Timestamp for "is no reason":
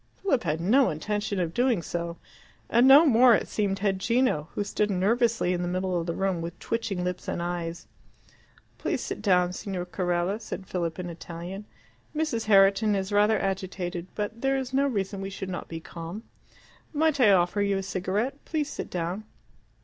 14.57-15.21